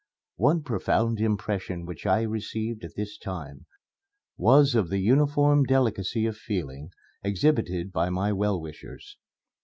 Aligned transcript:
One 0.37 0.63
profound 0.63 1.19
impression 1.21 1.85
which 1.85 2.07
I 2.07 2.23
received 2.23 2.83
at 2.83 2.95
this 2.95 3.19
time 3.19 3.67
was 4.35 4.73
of 4.73 4.89
the 4.89 4.97
uniform 4.97 5.63
delicacy 5.63 6.25
of 6.25 6.37
feeling 6.37 6.89
exhibited 7.21 7.91
by 7.91 8.09
my 8.09 8.33
well 8.33 8.59
wishers. 8.59 9.17